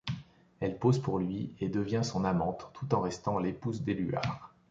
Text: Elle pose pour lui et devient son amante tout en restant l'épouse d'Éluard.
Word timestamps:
Elle 0.61 0.79
pose 0.79 0.97
pour 0.99 1.19
lui 1.19 1.53
et 1.59 1.69
devient 1.69 2.01
son 2.03 2.25
amante 2.25 2.71
tout 2.73 2.95
en 2.95 3.01
restant 3.01 3.37
l'épouse 3.37 3.83
d'Éluard. 3.83 4.51